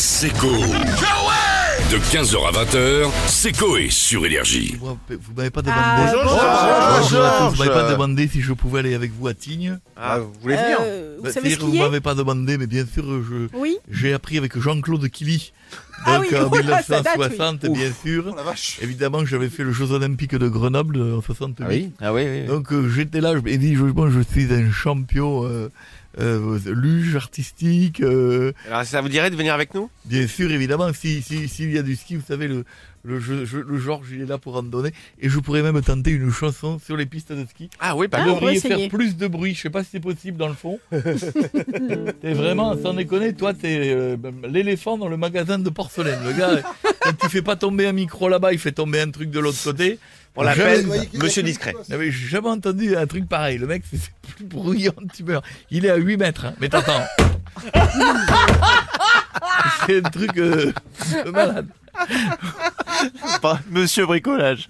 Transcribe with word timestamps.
Seco. 0.00 0.48
De 1.90 1.98
15h 1.98 2.48
à 2.48 2.64
20h, 2.64 3.10
Seco 3.28 3.76
est 3.76 3.90
sur 3.90 4.24
Énergie. 4.24 4.78
Vous 4.80 4.96
vous 5.10 5.34
m'avez 5.36 5.50
pas 5.50 5.60
Ah, 5.66 5.98
demandé. 6.00 6.22
bonjour, 6.24 6.40
Bonjour 7.02 7.22
à 7.22 7.30
tous. 7.50 7.50
Vous 7.56 7.58
m'avez 7.64 7.70
pas 7.70 7.90
demandé 7.92 8.26
si 8.26 8.40
je 8.40 8.54
pouvais 8.54 8.78
aller 8.78 8.94
avec 8.94 9.12
vous 9.12 9.28
à 9.28 9.34
Tignes. 9.34 9.78
Ah, 9.98 10.20
vous 10.20 10.32
voulez 10.40 10.56
venir 10.56 10.78
Euh, 10.80 11.16
vous 11.18 11.24
Bah, 11.24 11.30
savez 11.32 11.50
c'est-à-dire 11.50 11.66
que 11.66 11.70
vous 11.76 11.78
m'avez 11.82 12.00
pas 12.00 12.14
demandé, 12.14 12.56
mais 12.56 12.66
bien 12.66 12.86
sûr, 12.90 13.04
je 13.04 13.54
Oui. 13.54 13.76
j'ai 13.90 14.14
appris 14.14 14.38
avec 14.38 14.58
Jean-Claude 14.58 15.06
Killy. 15.10 15.52
Ah 16.06 16.16
Donc 16.18 16.26
oui, 16.30 16.38
en 16.38 16.48
oula, 16.52 16.82
ça 16.82 17.00
date, 17.02 17.16
1960, 17.18 17.60
oui. 17.64 17.78
bien 17.78 17.92
sûr. 17.92 18.24
Oh 18.30 18.34
la 18.36 18.42
vache 18.42 18.78
Évidemment, 18.82 19.24
j'avais 19.24 19.48
fait 19.50 19.64
le 19.64 19.72
Jeux 19.72 19.92
Olympiques 19.92 20.34
de 20.34 20.48
Grenoble 20.48 20.96
euh, 20.98 21.16
en 21.18 21.20
68. 21.20 21.64
Ah 21.64 21.68
oui 21.68 21.90
Ah 22.00 22.12
oui, 22.14 22.22
oui. 22.28 22.46
Donc 22.46 22.72
euh, 22.72 22.88
j'étais 22.88 23.20
là, 23.20 23.32
je 23.34 23.40
me 23.40 23.56
dis, 23.56 23.74
je, 23.76 23.82
bon, 23.84 24.08
je 24.10 24.20
suis 24.20 24.52
un 24.52 24.70
champion 24.70 25.44
euh, 25.46 25.68
euh, 26.18 26.58
luge 26.66 27.16
artistique. 27.16 28.00
euh, 28.00 28.52
Alors 28.68 28.84
ça 28.84 29.00
vous 29.00 29.08
dirait 29.08 29.30
de 29.30 29.36
venir 29.36 29.54
avec 29.54 29.74
nous? 29.74 29.90
Bien 30.06 30.26
sûr, 30.26 30.50
évidemment, 30.50 30.90
si 30.92 31.22
si 31.22 31.48
s'il 31.48 31.72
y 31.72 31.78
a 31.78 31.82
du 31.82 31.96
ski, 31.96 32.16
vous 32.16 32.24
savez, 32.26 32.48
le 32.48 32.64
le, 33.02 33.18
jeu- 33.20 33.46
le 33.66 33.78
Georges, 33.78 34.08
il 34.12 34.22
est 34.22 34.26
là 34.26 34.38
pour 34.38 34.56
en 34.56 34.62
donner. 34.62 34.92
Et 35.20 35.28
je 35.28 35.38
pourrais 35.38 35.62
même 35.62 35.80
tenter 35.82 36.10
une 36.10 36.30
chanson 36.30 36.78
sur 36.84 36.96
les 36.96 37.06
pistes 37.06 37.32
de 37.32 37.44
ski. 37.46 37.70
Ah 37.80 37.96
oui, 37.96 38.06
Ah, 38.12 38.18
on 38.20 38.24
pourrait 38.24 38.34
devriez 38.40 38.60
faire 38.60 38.72
essayer. 38.72 38.88
plus 38.88 39.16
de 39.16 39.26
bruit. 39.26 39.54
Je 39.54 39.60
sais 39.62 39.70
pas 39.70 39.82
si 39.82 39.90
c'est 39.92 40.00
possible 40.00 40.36
dans 40.36 40.48
le 40.48 40.54
fond. 40.54 40.78
t'es 40.90 42.32
vraiment, 42.34 42.76
sans 42.80 42.94
déconner, 42.94 43.32
toi, 43.34 43.54
t'es 43.54 43.90
euh, 43.94 44.16
l'éléphant 44.48 44.98
dans 44.98 45.08
le 45.08 45.16
magasin 45.16 45.58
de 45.58 45.70
porcelaine. 45.70 46.20
Le 46.24 46.32
gars, 46.32 46.60
quand 47.02 47.12
tu 47.20 47.28
fais 47.28 47.42
pas 47.42 47.56
tomber 47.56 47.86
un 47.86 47.92
micro 47.92 48.28
là-bas, 48.28 48.52
il 48.52 48.58
fait 48.58 48.72
tomber 48.72 49.00
un 49.00 49.10
truc 49.10 49.30
de 49.30 49.40
l'autre 49.40 49.62
côté. 49.62 49.98
On 50.36 50.42
l'appelle 50.42 50.86
Monsieur 51.14 51.42
Discret. 51.42 51.74
J'avais 51.88 52.10
jamais 52.12 52.48
entendu 52.48 52.96
un 52.96 53.06
truc 53.06 53.28
pareil. 53.28 53.58
Le 53.58 53.66
mec, 53.66 53.82
c'est 53.90 53.96
c'est 53.98 54.12
plus 54.36 54.44
bruyant, 54.44 54.92
tu 55.14 55.24
meurs. 55.24 55.42
Il 55.70 55.84
est 55.84 55.90
à 55.90 55.96
8 55.96 56.16
mètres, 56.18 56.44
hein. 56.46 56.54
mais 56.60 56.68
t'entends. 56.68 57.02
c'est 59.86 59.98
un 59.98 60.08
truc 60.10 60.36
euh, 60.38 60.72
de 61.24 61.30
malade. 61.30 61.66
Monsieur 63.70 64.06
Bricolage. 64.06 64.68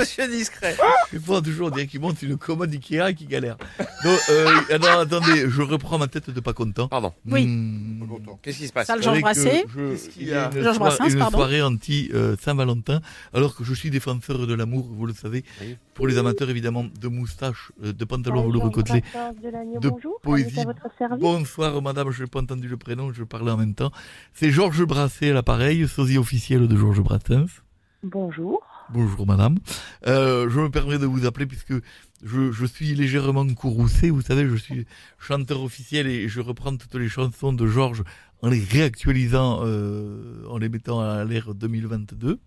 Monsieur 0.00 0.28
Discret. 0.28 0.76
Il 1.12 1.20
faut 1.20 1.40
toujours 1.40 1.70
dire 1.70 1.86
qu'il 1.86 2.00
monte 2.00 2.20
une 2.22 2.36
commode 2.36 2.72
Ikea 2.72 3.10
et 3.10 3.14
qu'il 3.14 3.28
galère. 3.28 3.56
Donc, 4.04 4.18
euh, 4.30 4.46
alors, 4.70 5.00
attendez, 5.00 5.44
je 5.48 5.62
reprends 5.62 5.98
ma 5.98 6.08
tête 6.08 6.30
de 6.30 6.40
pas 6.40 6.52
content. 6.52 6.88
Pardon. 6.88 7.12
Oui. 7.26 7.46
Hmm. 7.46 8.06
Qu'est-ce 8.42 8.58
qui 8.58 8.66
se 8.68 8.72
passe 8.72 8.86
Ça, 8.86 8.94
le 8.96 9.00
Vous 9.00 9.04
savez 9.04 9.20
Georges 9.20 9.34
Brassens. 9.34 9.62
je- 9.74 10.10
il 10.20 10.28
y 10.28 10.32
a 10.34 10.46
une, 10.54 10.62
Georges 10.62 10.76
soir- 10.76 10.96
Brassens, 10.96 11.08
une 11.12 11.18
pardon. 11.18 11.38
soirée 11.38 11.62
anti 11.62 12.10
euh, 12.14 12.36
Saint-Valentin, 12.40 13.00
alors 13.34 13.54
que 13.54 13.64
je 13.64 13.74
suis 13.74 13.90
défenseur 13.90 14.46
de 14.46 14.54
l'amour, 14.54 14.88
vous 14.90 15.06
le 15.06 15.12
savez. 15.14 15.44
Oui. 15.60 15.76
Pour 15.94 16.06
les 16.08 16.16
amateurs 16.18 16.48
évidemment 16.50 16.84
de 17.00 17.08
moustaches, 17.08 17.72
euh, 17.84 17.92
de 17.92 18.04
pantalons 18.04 18.36
Bonjour, 18.42 18.52
velours 18.62 18.72
côtelés. 18.72 19.02
Brassens 19.12 19.34
de 19.42 19.48
l'Agneau, 19.50 19.80
de 19.80 19.88
bonjour. 19.90 20.18
poésie. 20.22 20.64
Bonsoir 21.18 21.82
madame, 21.82 22.10
je 22.10 22.22
n'ai 22.22 22.28
pas 22.28 22.40
entendu 22.40 22.68
le 22.68 22.76
prénom, 22.76 23.12
je 23.12 23.24
parlais 23.24 23.50
en 23.50 23.56
même 23.56 23.74
temps. 23.74 23.90
C'est 24.32 24.50
Georges 24.50 24.84
Brasset 24.84 25.30
à 25.30 25.34
l'appareil, 25.34 25.86
sosie 25.88 26.18
officiel 26.18 26.68
de 26.68 26.76
Georges 26.76 27.00
Brassens. 27.02 27.46
Bonjour. 28.02 28.62
Bonjour 28.92 29.24
madame. 29.24 29.58
Euh, 30.08 30.50
je 30.50 30.60
me 30.60 30.68
permets 30.68 30.98
de 30.98 31.06
vous 31.06 31.24
appeler 31.24 31.46
puisque 31.46 31.74
je, 32.24 32.50
je 32.50 32.66
suis 32.66 32.94
légèrement 32.94 33.46
courroucé. 33.54 34.10
Vous 34.10 34.20
savez, 34.20 34.48
je 34.48 34.56
suis 34.56 34.84
chanteur 35.18 35.62
officiel 35.62 36.08
et 36.08 36.28
je 36.28 36.40
reprends 36.40 36.76
toutes 36.76 36.96
les 36.96 37.08
chansons 37.08 37.52
de 37.52 37.66
Georges 37.66 38.02
en 38.42 38.48
les 38.48 38.58
réactualisant, 38.62 39.60
euh, 39.62 40.44
en 40.48 40.58
les 40.58 40.68
mettant 40.68 41.00
à 41.00 41.24
l'ère 41.24 41.54
2022. 41.54 42.40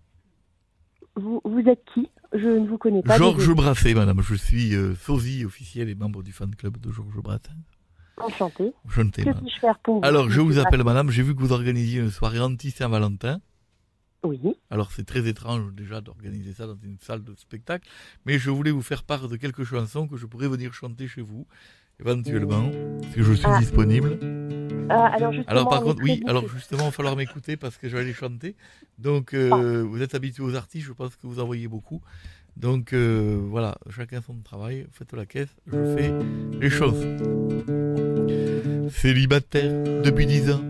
Vous, 1.15 1.41
vous 1.45 1.59
êtes 1.59 1.83
qui? 1.93 2.09
Je 2.33 2.47
ne 2.47 2.67
vous 2.67 2.77
connais 2.77 3.03
pas. 3.03 3.17
Georges. 3.17 3.53
Brasset, 3.53 3.93
madame. 3.93 4.21
Je 4.21 4.35
suis 4.35 4.75
euh, 4.75 4.95
sosie 4.95 5.45
officiel 5.45 5.87
et 5.87 5.95
membre 5.95 6.23
du 6.23 6.33
fan 6.33 6.53
club 6.55 6.77
de 6.77 6.91
Georges 6.91 7.21
Brassens. 7.21 7.53
Enchanté. 8.17 8.73
Que 9.23 9.31
puis-je 9.31 9.59
faire 9.59 9.79
pour 9.79 9.95
vous? 9.95 10.05
Alors, 10.05 10.29
je 10.29 10.41
vous 10.41 10.59
appelle 10.59 10.83
madame. 10.83 11.09
J'ai 11.09 11.23
vu 11.23 11.35
que 11.35 11.39
vous 11.39 11.51
organisiez 11.51 12.01
une 12.01 12.11
soirée 12.11 12.39
anti-Saint-Valentin. 12.39 13.39
Oui. 14.23 14.39
Alors 14.69 14.91
c'est 14.91 15.05
très 15.05 15.27
étrange 15.27 15.73
déjà 15.73 15.99
d'organiser 16.01 16.53
ça 16.53 16.65
dans 16.67 16.77
une 16.83 16.97
salle 16.99 17.23
de 17.23 17.33
spectacle, 17.35 17.87
mais 18.25 18.39
je 18.39 18.49
voulais 18.49 18.71
vous 18.71 18.81
faire 18.81 19.03
part 19.03 19.27
de 19.27 19.35
quelques 19.35 19.63
chansons 19.65 20.07
que 20.07 20.17
je 20.17 20.25
pourrais 20.25 20.47
venir 20.47 20.73
chanter 20.73 21.07
chez 21.07 21.21
vous, 21.21 21.45
éventuellement, 21.99 22.71
si 23.13 23.21
je 23.23 23.33
suis 23.33 23.45
Ah. 23.47 23.59
disponible. 23.59 24.17
Ah, 24.89 25.15
alors, 25.47 25.69
par 25.69 25.81
contre, 25.81 26.01
oui, 26.03 26.21
alors 26.27 26.47
justement, 26.49 26.83
il 26.83 26.85
va 26.87 26.91
falloir 26.91 27.15
m'écouter 27.15 27.55
parce 27.57 27.77
que 27.77 27.87
je 27.87 27.95
vais 27.95 28.03
les 28.03 28.13
chanter. 28.13 28.55
Donc 28.97 29.33
euh, 29.33 29.81
vous 29.83 30.01
êtes 30.01 30.13
habitué 30.13 30.43
aux 30.43 30.55
artistes, 30.55 30.85
je 30.87 30.91
pense 30.93 31.15
que 31.15 31.25
vous 31.25 31.39
en 31.39 31.45
voyez 31.45 31.67
beaucoup. 31.67 32.01
Donc 32.57 32.93
euh, 32.93 33.39
voilà, 33.49 33.75
chacun 33.89 34.21
son 34.21 34.35
travail, 34.41 34.85
faites 34.91 35.13
la 35.13 35.25
caisse, 35.25 35.55
je 35.67 35.95
fais 35.95 36.13
les 36.59 36.69
choses. 36.69 37.03
Célibataire 38.89 40.01
depuis 40.03 40.25
10 40.25 40.51
ans, 40.51 40.61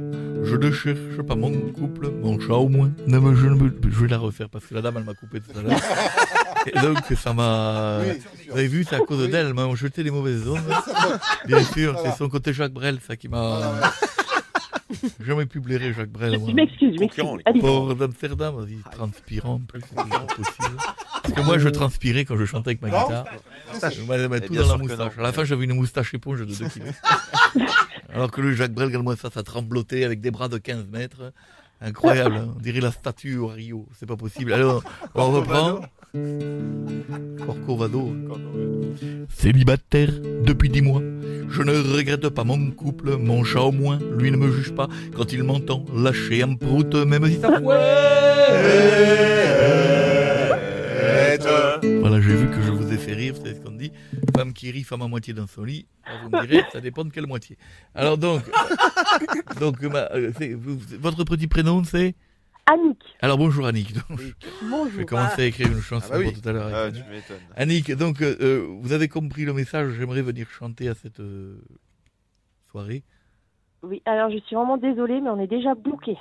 je 0.44 0.56
ne 0.56 0.72
cherche 0.72 1.22
pas 1.28 1.36
mon 1.36 1.52
couple, 1.72 2.10
mon 2.22 2.40
chat 2.40 2.54
au 2.54 2.70
moins. 2.70 2.92
Ne 3.08 3.20
me, 3.20 3.36
je, 3.36 3.48
ne 3.48 3.56
me- 3.56 3.74
je 3.84 4.00
vais 4.02 4.08
la 4.08 4.18
refaire 4.18 4.50
parce 4.50 4.66
que 4.66 4.74
la 4.76 4.82
dame 4.82 4.96
elle 4.98 5.04
m'a 5.04 5.14
coupé 5.14 5.40
tout 5.40 5.58
à 5.58 5.62
l'heure. 5.62 5.80
Et 6.66 6.72
donc 6.80 6.98
ça 7.18 7.34
m'a. 7.34 8.00
Vous 8.50 8.58
avez 8.58 8.68
vu, 8.68 8.84
c'est 8.88 8.96
à 8.96 9.00
cause 9.00 9.30
d'elle, 9.30 9.48
elle 9.48 9.54
m'a 9.54 9.74
jeté 9.76 10.04
les 10.04 10.12
mauvaises 10.12 10.48
ondes. 10.48 10.60
Bien 11.48 11.64
sûr, 11.64 11.98
c'est 12.04 12.16
son 12.18 12.30
côté 12.30 12.54
Jacques 12.54 12.74
Brel, 12.74 13.00
ça 13.06 13.16
qui 13.16 13.28
m'a. 13.28 13.82
Jamais 15.26 15.46
pu 15.46 15.60
blairer 15.60 15.92
Jacques 15.94 16.12
Brel. 16.12 16.38
moi. 16.40 16.50
Je 16.50 16.56
m'excuse, 16.56 16.96
je 17.00 17.60
Port 17.60 17.96
d'Amsterdam, 17.96 18.56
vas-y, 18.56 18.78
transpirant 18.92 19.56
en 19.56 19.60
plus, 19.60 19.82
c'est 19.90 19.96
possible. 19.96 20.78
Parce 21.24 21.34
que 21.36 21.42
moi, 21.42 21.58
je 21.58 21.70
transpirais 21.70 22.26
quand 22.26 22.38
je 22.38 22.46
chantais 22.46 22.70
avec 22.72 22.82
ma 22.82 22.90
guitare. 22.90 23.26
Je 23.92 24.02
m'avais 24.04 24.28
mettre 24.28 24.46
Eh 24.46 24.56
tout 24.56 24.62
dans 24.62 24.68
la 24.68 24.78
moustache. 24.78 25.16
non. 25.18 25.24
À 25.24 25.28
la 25.28 25.34
fin, 25.34 25.44
j'avais 25.46 25.64
une 25.66 25.74
moustache 25.74 26.14
éponge 26.14 26.42
de 26.42 26.46
2 26.46 26.54
kilos. 26.54 26.90
Alors 28.14 28.30
que 28.30 28.42
le 28.42 28.54
Jacques 28.54 28.74
Brel, 28.74 28.88
regarde-moi 28.88 29.16
ça, 29.16 29.30
ça 29.32 29.42
tremblotait 29.42 30.04
avec 30.04 30.22
des 30.22 30.30
bras 30.30 30.48
de 30.48 30.60
15 30.60 30.86
mètres. 30.92 31.34
Incroyable, 31.82 32.36
hein. 32.36 32.54
on 32.56 32.60
dirait 32.60 32.80
la 32.80 32.92
statue 32.92 33.38
au 33.38 33.48
Rio. 33.48 33.88
C'est 34.00 34.06
pas 34.06 34.16
possible. 34.16 34.54
Alors, 34.54 34.84
on 35.16 35.32
reprend. 35.32 35.82
Corcovado. 37.46 38.16
Célibataire 39.30 40.12
depuis 40.44 40.70
10 40.70 40.82
mois. 40.84 41.02
Je 41.50 41.64
ne 41.64 41.72
regrette 41.72 42.30
pas 42.30 42.44
mon 42.44 42.70
couple, 42.72 43.18
mon 43.18 43.44
chat 43.44 43.62
au 43.62 43.72
moins, 43.72 44.00
lui 44.18 44.32
ne 44.32 44.38
me 44.38 44.52
juge 44.52 44.74
pas 44.74 44.88
quand 45.16 45.34
il 45.34 45.44
m'entend 45.44 45.84
lâcher 45.94 46.44
un 46.44 46.54
prout, 46.56 46.94
même 46.94 47.26
si 47.28 47.40
ça 47.40 47.60
fouette. 47.60 47.80
Voilà, 51.40 52.22
j'ai 52.22 52.36
vu 52.36 52.48
que 52.50 52.62
je 52.62 52.72
vous 52.72 52.92
ai 52.94 52.98
fait 52.98 53.14
rire, 53.14 53.36
c'est 53.44 53.56
ce 53.56 53.60
qu'on 53.62 53.72
dit. 53.72 53.92
Femme 54.36 54.54
qui 54.54 54.72
rit, 54.72 54.84
femme 54.84 55.02
à 55.02 55.08
moitié 55.08 55.34
dans 55.34 55.48
son 55.48 55.64
lit. 55.64 55.88
Alors, 56.06 56.22
vous 56.24 56.30
me 56.30 56.46
direz, 56.46 56.64
ça 56.72 56.82
dépend 56.82 57.04
de 57.06 57.10
quelle 57.12 57.28
moitié. 57.28 57.58
Alors 57.96 58.18
donc, 58.18 58.42
donc 59.60 59.82
ma- 59.84 60.10
euh, 60.14 60.32
vous- 60.58 60.80
votre 61.00 61.24
petit 61.24 61.48
prénom 61.48 61.84
c'est? 61.84 62.16
Annick, 62.66 63.04
Alors 63.22 63.38
bonjour 63.38 63.66
Annick. 63.68 63.94
Donc, 63.94 64.20
je 64.22 64.34
bonjour. 64.70 64.92
vais 65.00 65.06
commencer 65.06 65.42
à 65.42 65.46
écrire 65.46 65.68
une 65.68 65.82
chanson 65.82 66.08
Ah 66.12 66.14
bah 66.14 66.20
oui. 66.20 66.32
pour 66.32 66.42
tout 66.42 66.48
à 66.50 66.52
l'heure. 66.54 66.72
Ah, 66.74 66.84
Annick. 66.86 67.04
tu 67.04 67.10
m'étonnes. 67.12 67.38
Annick, 67.58 67.92
donc 67.94 68.22
euh, 68.22 68.38
euh, 68.40 68.68
vous 68.80 68.94
avez 68.94 69.10
compris 69.10 69.44
le 69.44 69.52
message, 69.54 69.92
j'aimerais 70.00 70.22
venir 70.22 70.48
chanter 70.50 70.88
à 70.88 70.94
cette 70.96 71.20
euh, 71.20 71.62
soirée. 72.72 73.04
Oui, 73.82 74.02
alors 74.06 74.30
je 74.32 74.38
suis 74.46 74.56
vraiment 74.56 74.78
désolée, 74.78 75.20
mais 75.20 75.30
on 75.30 75.40
est 75.42 75.48
déjà 75.48 75.76
bouqués. 75.76 76.18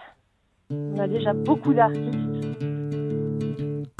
On 0.70 0.98
a 0.98 1.06
déjà 1.06 1.32
beaucoup 1.32 1.74
d'artistes. 1.74 2.18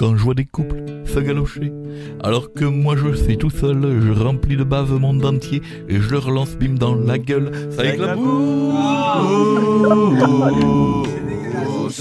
Quand 0.03 0.17
je 0.17 0.25
vois 0.25 0.35
des 0.35 0.47
couples 0.47 0.83
se 1.07 1.21
galocher, 1.21 1.73
alors 2.25 2.53
que 2.53 2.65
moi 2.65 2.97
je 2.97 3.15
suis 3.15 3.39
tout 3.39 3.51
seul, 3.51 4.03
je 4.03 4.11
remplis 4.11 4.57
de 4.57 4.65
bave 4.65 4.99
mon 4.99 5.23
entier 5.23 5.63
et 5.89 6.01
je 6.01 6.11
leur 6.11 6.29
lance 6.33 6.57
bim 6.57 6.75
dans 6.75 6.97
la 6.97 7.19
gueule. 7.19 7.71
Ça 7.71 7.85
éclabousse. 7.85 8.75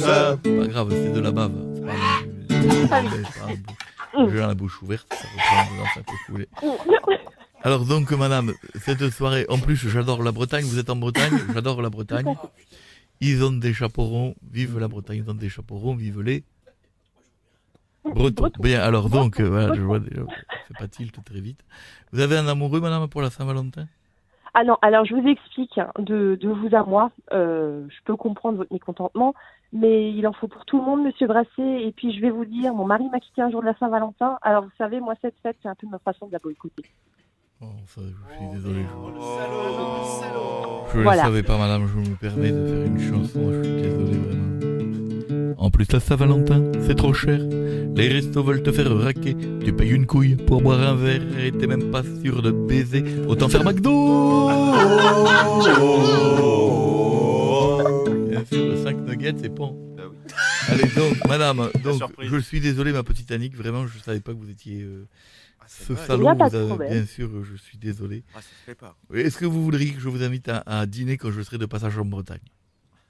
Pas 0.01 0.67
grave, 0.67 0.89
c'est 0.89 1.13
de 1.13 1.19
la 1.19 1.31
bave. 1.31 1.51
Bouche. 2.49 4.31
J'ai 4.31 4.37
la 4.39 4.55
bouche 4.55 4.81
ouverte, 4.81 5.05
ça 5.13 5.99
reprend 5.99 6.15
couler. 6.25 6.47
Alors 7.61 7.85
donc 7.85 8.09
madame, 8.13 8.53
cette 8.83 9.11
soirée, 9.11 9.45
en 9.47 9.59
plus 9.59 9.75
j'adore 9.75 10.23
la 10.23 10.31
Bretagne, 10.31 10.65
vous 10.65 10.79
êtes 10.79 10.89
en 10.89 10.95
Bretagne, 10.95 11.37
j'adore 11.53 11.83
la 11.83 11.91
Bretagne. 11.91 12.33
Ils 13.19 13.43
ont 13.43 13.51
des 13.51 13.75
chaperons, 13.75 14.33
vive 14.51 14.79
la 14.79 14.87
Bretagne, 14.87 15.21
ils 15.23 15.29
ont 15.29 15.35
des 15.35 15.49
chaperons, 15.49 15.93
vive 15.93 16.21
les 16.21 16.43
Bretons. 18.03 18.49
Bien, 18.59 18.81
alors 18.81 19.09
donc, 19.09 19.39
euh, 19.39 19.47
voilà, 19.49 19.73
je 19.75 19.81
vois 19.81 19.99
déjà, 19.99 20.21
c'est 20.67 20.77
pas 20.77 20.87
tilt 20.87 21.13
très 21.23 21.39
vite. 21.39 21.59
Vous 22.11 22.19
avez 22.19 22.37
un 22.37 22.47
amoureux 22.47 22.79
madame 22.81 23.07
pour 23.07 23.21
la 23.21 23.29
Saint-Valentin? 23.29 23.85
Ah 24.53 24.63
non, 24.65 24.75
alors 24.81 25.05
je 25.05 25.15
vous 25.15 25.25
explique, 25.27 25.77
hein, 25.77 25.89
de, 25.99 26.35
de 26.41 26.49
vous 26.49 26.75
à 26.75 26.83
moi, 26.83 27.11
euh, 27.31 27.85
je 27.89 27.95
peux 28.03 28.15
comprendre 28.17 28.57
votre 28.57 28.73
mécontentement, 28.73 29.33
mais 29.71 30.11
il 30.11 30.27
en 30.27 30.33
faut 30.33 30.49
pour 30.49 30.65
tout 30.65 30.77
le 30.79 30.83
monde, 30.83 31.03
monsieur 31.03 31.25
Brasset. 31.27 31.83
Et 31.83 31.93
puis 31.95 32.13
je 32.13 32.19
vais 32.19 32.31
vous 32.31 32.43
dire, 32.45 32.73
mon 32.73 32.85
mari 32.85 33.05
m'a 33.11 33.19
quitté 33.19 33.41
un 33.41 33.49
jour 33.49 33.61
de 33.61 33.67
la 33.67 33.75
Saint-Valentin. 33.77 34.37
Alors 34.41 34.63
vous 34.63 34.71
savez, 34.77 34.99
moi 34.99 35.13
cette 35.21 35.35
fête, 35.41 35.55
c'est 35.61 35.69
un 35.69 35.75
peu 35.75 35.87
ma 35.87 35.99
façon 35.99 36.27
de 36.27 36.33
la 36.33 36.39
boycotter. 36.39 36.83
Oh, 37.61 37.67
ça, 37.85 38.01
je 38.01 38.35
suis 38.35 38.47
désolé. 38.55 38.81
Je, 38.81 38.87
Oh. 40.33 40.83
je 40.93 40.99
Voilà. 40.99 41.21
ne 41.21 41.27
savais 41.27 41.43
pas 41.43 41.57
madame, 41.57 41.87
je 41.87 42.09
me 42.09 42.15
permets 42.15 42.51
de 42.51 42.65
faire 42.67 42.85
une 42.87 42.99
chanson, 42.99 43.53
je 43.53 43.63
suis 43.63 43.81
désolé 43.83 44.17
vraiment. 44.17 45.53
En 45.59 45.69
plus 45.69 45.89
la 45.93 45.99
Saint-Valentin, 45.99 46.63
c'est 46.81 46.95
trop 46.95 47.13
cher. 47.13 47.39
Les 47.95 48.07
restos 48.07 48.43
veulent 48.43 48.63
te 48.63 48.71
faire 48.71 48.95
raquer. 48.97 49.35
Tu 49.63 49.73
payes 49.73 49.89
une 49.91 50.05
couille 50.07 50.35
pour 50.35 50.61
boire 50.61 50.79
un 50.81 50.95
verre 50.95 51.21
et 51.39 51.51
t'es 51.51 51.67
même 51.67 51.91
pas 51.91 52.03
sûr 52.23 52.41
de 52.41 52.51
baiser. 52.51 53.03
Autant 53.27 53.49
faire 53.49 53.63
McDo 53.63 54.47
Bien 58.29 58.45
sûr, 58.45 58.65
le 58.65 58.77
5 58.83 59.05
t'inquiète, 59.05 59.39
c'est 59.39 59.53
pas. 59.53 59.69
Bah. 59.97 60.03
Allez, 60.69 60.87
donc, 60.95 61.17
madame, 61.27 61.69
donc, 61.83 62.01
je 62.21 62.37
suis 62.37 62.59
désolé, 62.59 62.91
ma 62.93 63.03
petite 63.03 63.31
Annick, 63.31 63.55
vraiment, 63.55 63.87
je 63.87 63.99
savais 63.99 64.19
pas 64.21 64.31
que 64.33 64.37
vous 64.37 64.49
étiez 64.49 64.81
euh, 64.83 65.05
Ah, 65.59 65.65
ce 65.67 65.93
pas 65.93 66.15
vous 66.15 66.27
avez- 66.55 66.89
bien 66.89 67.05
sûr, 67.05 67.29
je 67.43 67.55
suis 67.55 67.77
désolé. 67.77 68.23
Ah, 68.35 68.39
Est-ce 69.13 69.37
que 69.37 69.45
vous 69.45 69.63
voudriez 69.63 69.91
que 69.93 69.99
je 69.99 70.07
vous 70.09 70.23
invite 70.23 70.47
à, 70.49 70.63
à 70.65 70.85
dîner 70.85 71.17
quand 71.17 71.31
je 71.31 71.41
serai 71.41 71.57
de 71.57 71.65
passage 71.65 71.97
en 71.97 72.05
Bretagne? 72.05 72.39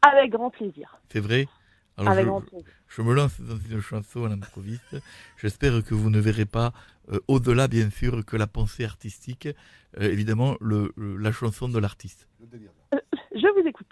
Avec 0.01 0.31
grand 0.31 0.50
plaisir. 0.50 0.98
C'est 1.12 1.19
vrai? 1.19 1.48
Alors, 1.97 2.13
Avec 2.13 2.25
je, 2.25 2.31
je 2.95 3.01
me 3.01 3.13
lance 3.13 3.39
dans 3.41 3.57
une 3.69 3.81
chanson 3.81 4.25
à 4.25 4.29
l'improviste. 4.29 4.95
J'espère 5.41 5.83
que 5.83 5.93
vous 5.93 6.09
ne 6.09 6.19
verrez 6.19 6.45
pas, 6.45 6.71
euh, 7.11 7.19
au-delà, 7.27 7.67
bien 7.67 7.89
sûr, 7.91 8.25
que 8.25 8.38
la 8.38 8.47
pensée 8.47 8.85
artistique, 8.85 9.47
euh, 9.99 10.09
évidemment, 10.11 10.55
le, 10.61 10.91
le- 10.95 11.17
la 11.17 11.31
chanson 11.31 11.67
de 11.69 11.77
l'artiste. 11.79 12.27
Je 13.33 13.61
vous 13.61 13.67
écoute. 13.67 13.88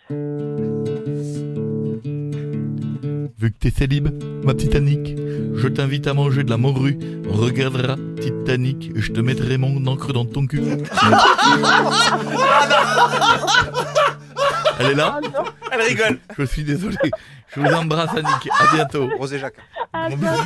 Vu 3.38 3.52
que 3.52 3.58
t'es 3.58 3.70
célib, 3.70 4.08
ma 4.44 4.54
petite 4.54 4.76
Annick, 4.76 5.16
je 5.56 5.68
t'invite 5.68 6.08
à 6.08 6.14
manger 6.14 6.44
de 6.44 6.50
la 6.50 6.58
morue. 6.58 6.98
On 7.30 7.34
regardera 7.34 7.96
Titanic 8.20 8.92
et 8.96 9.02
je 9.02 9.12
te 9.14 9.20
mettrai 9.22 9.58
mon 9.58 9.86
encre 9.88 10.12
dans 10.14 10.26
ton 10.26 10.46
cul. 10.48 10.62
Elle 14.80 14.92
est 14.92 14.96
là? 14.96 15.20
Ah 15.22 15.44
Elle 15.72 15.82
rigole. 15.82 16.20
Je 16.38 16.44
suis 16.46 16.64
désolé. 16.64 16.98
Je 17.56 17.60
vous 17.60 17.68
embrasse 17.74 18.12
Annick. 18.12 18.50
À 18.60 18.76
bientôt. 18.76 19.10
Rosé 19.18 19.40
Jacques. 19.40 19.56
ah 19.94 20.08
Bon 20.10 20.18
non. 20.18 20.38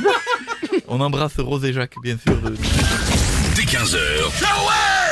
On 0.87 0.99
embrasse 1.01 1.39
Rose 1.39 1.65
et 1.65 1.73
Jacques, 1.73 1.95
bien 2.01 2.17
sûr. 2.17 2.35
de- 2.41 2.55
Dès 3.55 3.63
15h, 3.63 3.99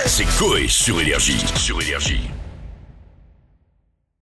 c'est 0.05 0.25
Coé 0.39 0.67
sur 0.67 0.99
Énergie. 0.99 1.43
Sur 1.55 1.81
Énergie. 1.81 2.21